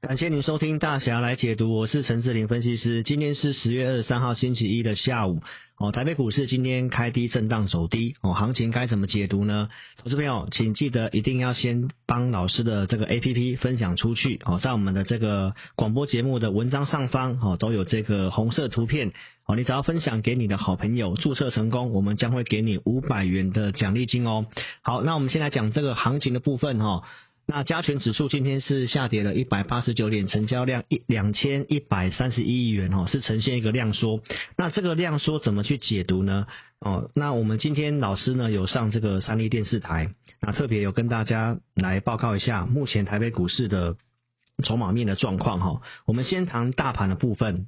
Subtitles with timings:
[0.00, 3.02] 感谢您收听大侠来解读，我是陈志霖分析师。
[3.02, 5.42] 今天是十月二十三号星期一的下午，
[5.76, 9.68] 哦，台北股市今天开低震荡走低，哦，行情该怎么解读呢？
[9.96, 19.10] 投资朋友，请记得一定要先帮老师的这个 APP 分享出去，哦，在我们的这个广播节目的文章上方，哦，都有这个红色图片，
[19.46, 24.46] 哦，你只要分享给你的好朋友，注册成功，我们将会给你五百元的奖励金哦。
[24.82, 27.02] 好，那我们先来讲这个行情的部分，哈。
[27.50, 34.20] 那加权指数今天是下跌了一百八十九点，成交量一两千一百三十一亿元哦，是呈现一个量缩。
[34.58, 36.46] 那这个量缩怎么去解读呢？
[36.78, 40.10] 哦，那我们今天老师呢有上这个三立电视台，
[40.42, 43.96] 那特别有跟大家来报告一下目前台北股市的
[44.62, 45.80] 筹码面的状况哈。
[46.04, 47.66] 我们先谈大盘的部分。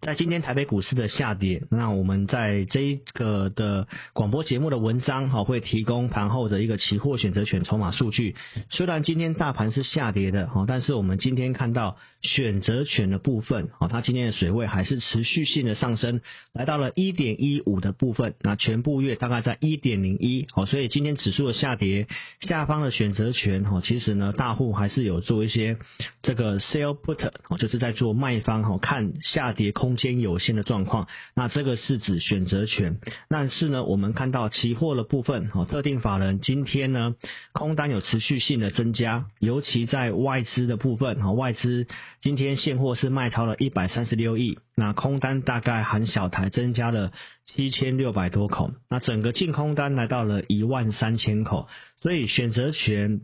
[0.00, 8.36] 在今天台北股市的下跌，那我们在这一个的广播节目的文章哈，会提供盘后的一个期货选择权筹码数据。
[8.68, 16.20] 虽然今天大盘是下跌的哈，但是我们今天看到选择权的部分哈，它今天的水位还是持续性的上升，
[16.52, 18.34] 来到了一点一五的部分。
[18.40, 22.06] 那全部月大概在一点零一哦，所以今天指数的下跌，
[22.40, 25.78] 下方的选择权哈，其实呢大户还是有做一些
[26.22, 29.61] 这个 sell put 哦，就是在做卖方哈，看下跌。
[29.70, 32.98] 空间有限的状况，那这个是指选择权。
[33.28, 37.14] 但是呢，我们看到期货的部分，哦，特定法人今天呢
[37.52, 41.86] 空单有持续性的增加，尤其在外资的部分，哈，外资
[42.20, 47.12] 今天现货是卖超了一百三十六亿，那空单大概含小台增加了
[47.46, 51.68] 七千六百多口，那整个净空单来到了一万三千口，
[52.00, 53.20] 所以选择权。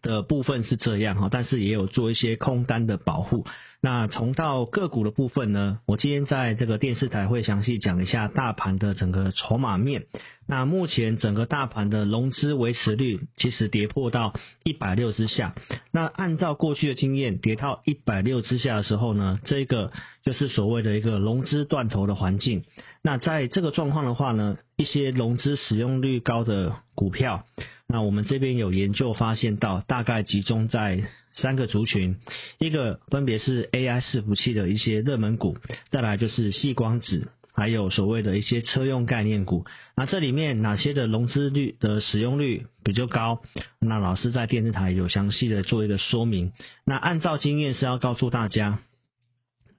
[0.00, 3.44] 的部分是这样哈，但是也有做一些空单的保护。
[3.80, 10.06] 那从到个股的部分呢，我今天在这个电视台会详细讲一下大盘的整个筹码面。
[10.48, 14.34] 那目前整个大盘的融资维持率其实跌破到
[14.64, 15.54] 一百六之下。
[15.92, 19.92] 那按照过去的经验，跌到一百六之下的时候呢，这个
[20.24, 22.64] 就是所谓的一个融资断头的环境。
[23.02, 27.44] 那在这个状况的话呢，一些融资使用率高的股票。
[27.86, 31.04] 那我们这边有研究发现到，大概集中在
[31.40, 32.16] 三个族群，
[32.58, 35.56] 一个分别是 AI 伺服器的一些热门股，
[35.90, 39.64] 再来就是细光子，还有所谓的一些车用概念股。
[39.96, 43.40] 那这里面哪些的融资率的使用率比较高？
[43.80, 46.52] 那老师在电视台有详细的做一个说明。
[46.84, 48.80] 那按照经验是要告诉大家，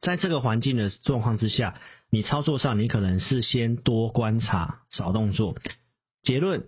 [0.00, 1.80] 在这个环境的状况之下，
[2.10, 5.56] 你操作上你可能是先多观察，少动作。
[6.22, 6.64] 结论。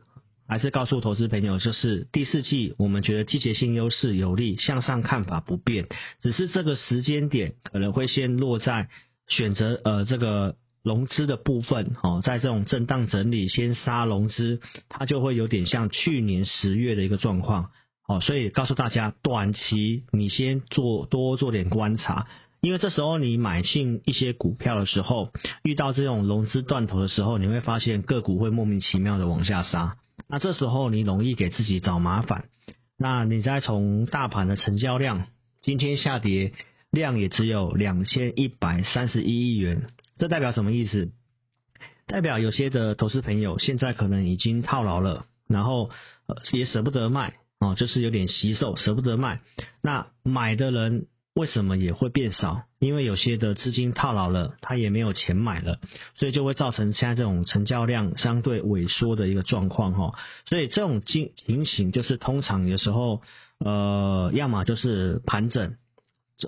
[0.49, 5.87] 还是告诉投资朋友，就是第四季我们觉得季节性优势有利，向上看法不变，
[6.23, 8.89] 只是这个时间点可能会先落在
[9.29, 17.71] 选择呃这个融资的部分哦，在这种震荡整理先杀融资，它就会有点像去年十月的一个状况
[18.09, 22.27] 哦，所以告诉大家，短期你先做多做点观察，
[22.61, 25.33] 因为这时候你买进一些股票的时候，
[25.63, 29.97] 遇到这种融资断头的时候，你会发现个股会莫名其妙的往下杀。
[30.29, 32.47] 那这时候你容易给自己找麻烦。
[32.99, 35.29] 那你再从大盘的成交量，
[35.63, 36.53] 今天下跌
[36.91, 41.13] 量也只有两千一百三十一亿元，这代表什么意思？
[42.09, 45.91] 代表有些的投资朋友现在可能已经套牢了，然后
[46.53, 49.43] 也舍不得卖哦，就是有点惜售，舍不得卖。
[49.81, 51.07] 那买的人。
[51.39, 52.65] 为什么也会变少？
[52.81, 55.79] 因为有些的资金套牢了，他也没有钱买了，
[56.17, 60.19] 所以就会造成现在这种成交量相对萎缩的一个状况哈。
[60.47, 63.23] 所以这种情情形就是通常有时候，
[63.61, 65.77] 呃，要么就是盘整，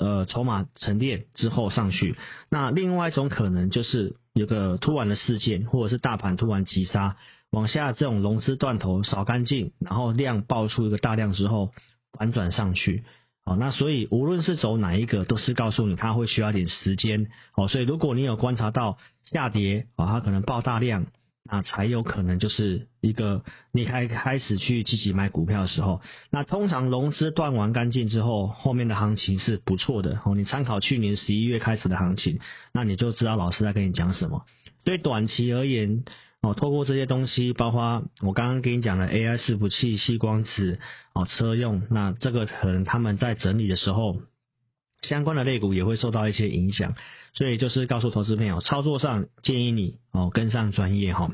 [0.01, 2.17] 呃，筹码沉淀之后上去。
[2.49, 7.17] 那另外一种可能就是有个突然的事件，或者是大盘突然急杀
[7.53, 11.71] 往下，这种融资断头扫干净，然后量爆出一个大量之后
[12.19, 13.05] 反转上去。
[13.45, 17.29] 好，那所以无论是走哪一个，都是告诉你它会需要点时间。
[17.57, 21.07] 哦，所以如果你有观察到下跌，啊，它可能爆大量，
[21.51, 23.43] 那才有可能就是一个
[23.73, 26.01] 你开开始去积极买股票的时候。
[26.31, 30.21] 那通常融资断完干净之后，后面的行情是不错的。
[30.25, 32.39] 哦，你参考去年十一月开始的行情，
[32.73, 34.45] 那你就知道老师在跟你讲什么。
[34.85, 36.05] 对短期而言。
[36.43, 40.79] 哦，透过这些东西，包括我刚刚跟你讲的 AI 伺服器、矽光子、
[41.13, 44.23] 哦车用，那这个可能他们在整理的时候，
[45.03, 46.95] 相关的类股也会受到一些影响，
[47.35, 51.31] 所以就是告诉投资朋友，操作上建议你哦跟上专业哈。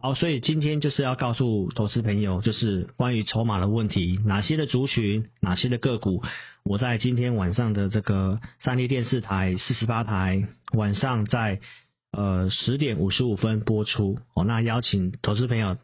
[0.00, 6.24] 好，所以今天就是要告诉投资朋友，就是关于筹码的问题，哪些的族群，哪些的个股，
[6.64, 11.60] 我在今天晚上的这个三立电视台四十八台晚上在。
[12.10, 14.44] 呃，十点五十五分播出哦。
[14.44, 15.76] 那邀请投资朋友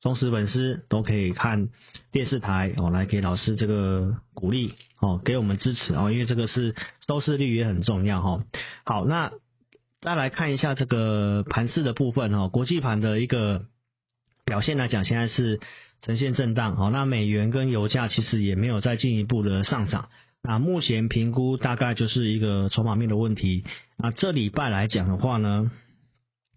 [0.00, 1.68] 忠实粉丝都可以看
[2.12, 6.74] 电视台哦，来给老师这个鼓励哦，给我们支持哦，因为这个是
[7.06, 8.44] 收视率也很重要哈。
[8.84, 9.32] 好，那
[10.00, 13.66] 再来看一下这个盘势的部分哦，国际盘的一个
[14.44, 15.60] 表现来讲，现在是
[16.02, 16.90] 呈现震荡哦。
[16.92, 20.08] 那美元跟油价其实也没有再进一步的上涨。
[20.42, 23.64] 那目前评估大概就是一个筹码面的问题。
[23.96, 25.70] 那这礼拜来讲的话呢，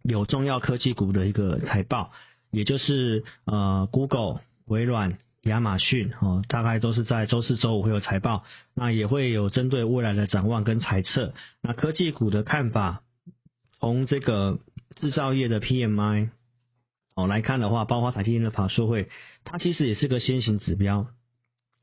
[0.04, 2.12] 有重要科技股的一个财报。
[2.54, 8.44] 也就是呃，Google、微软、亚马逊哦，大概都是在周四、周五会有财报，
[8.74, 11.33] 那也会有针对未来的展望跟猜测。
[11.62, 13.04] 那科技股的看法，
[13.80, 14.60] 从这个
[14.98, 16.31] 制造业的 PMI
[17.16, 19.07] 哦来看的话，包括台积电的法说会，
[19.45, 21.07] 它其实也是个先行指标，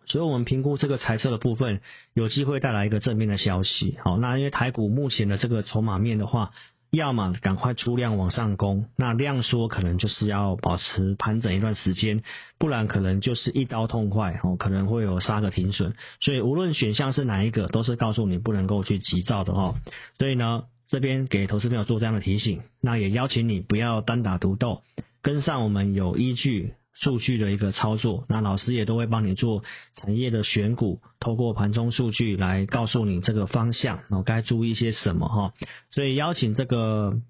[0.09, 1.81] 所以我们评估这个财测的部分，
[2.15, 3.99] 有机会带来一个正面的消息。
[4.03, 6.51] 好，那因为台股目前的这个筹码面的话。
[6.91, 12.23] 要么赶快出量往上攻，那量缩可能就是要保持盘整一段时间，
[12.57, 15.93] 不然可能就是一刀痛快哦，可能会有杀个停损。
[16.21, 19.75] 所以无论选项是哪一个，都是告诉你不能够去急躁的哦。
[20.19, 24.81] 所以呢，这边给投资朋友做这样的提醒，那也邀请你不要单打独斗，
[25.21, 26.73] 跟上我们有依据。
[27.01, 29.63] 数据的一个操作，那老师也都会帮你做
[29.95, 35.55] 产业的选股，透过盘中数据来告诉你这个方向，然后该注意些什么哈。
[35.93, 37.21] 所以邀请这个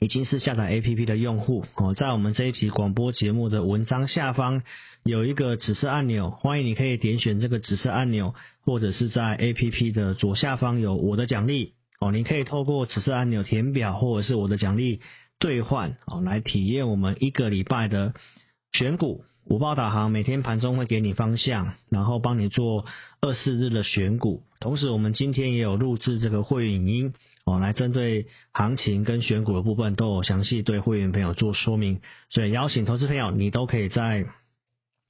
[0.00, 4.62] 已经是下载 APP 的用户哦，在我们这一集广播节目的文章下方
[5.04, 15.00] 有一个指示按钮，欢迎你可以点选这个指示按钮，或者是在 APP 的左下方有我的奖励哦，你可以透过指示按钮填表，或者是我的奖励
[15.38, 18.12] 兑换哦，来体验我们一个礼拜的。
[18.74, 22.86] 选股五报导航，每天盘中会给你方向，然后帮你做
[23.20, 24.42] 二四日的选股。
[24.58, 27.12] 同时，我们今天也有录制这个会员影音
[27.44, 32.00] 哦，来针对行情跟选股的部分都有详细对会员朋友做说明。
[32.30, 34.26] 所以邀请投资朋友，你都可以在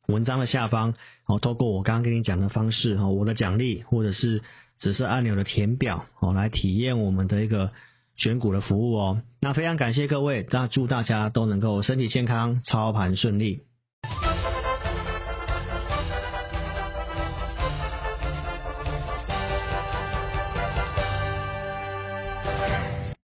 [0.08, 0.93] 文章的下方
[1.25, 4.43] 哦，透过我刚刚跟你讲的方式哦，我的奖励或者是
[4.78, 7.72] 指示按钮的填表哦，来体验我们的一个。
[8.16, 13.62] 选股的服务哦，那非常感谢各位，那祝大家都能够身体健康，操盘顺利。